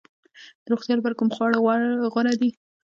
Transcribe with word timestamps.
د 0.63 0.65
روغتیا 0.71 0.93
لپاره 0.97 1.17
کوم 1.19 1.29
خواړه 1.35 1.57
غوره 2.13 2.33
دي؟ 2.41 2.49